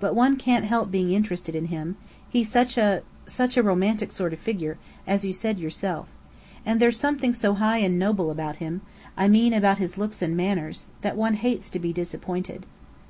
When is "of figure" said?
4.34-4.76